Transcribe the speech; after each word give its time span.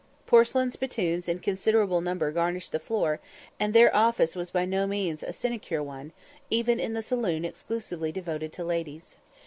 Porcelain 0.25 0.71
spittoons 0.71 1.29
in 1.29 1.37
considerable 1.37 2.01
numbers 2.01 2.33
garnished 2.33 2.71
the 2.71 2.79
floor, 2.79 3.19
and 3.59 3.71
their 3.71 3.95
office 3.95 4.35
was 4.35 4.49
by 4.49 4.65
no 4.65 4.87
means 4.87 5.21
a 5.21 5.31
sinecure 5.31 5.83
one, 5.83 6.11
even 6.49 6.79
in 6.79 6.93
the 6.93 7.03
saloon 7.03 7.45
exclusively 7.45 8.11
devoted 8.11 8.51
to 8.51 8.63
ladies. 8.63 9.17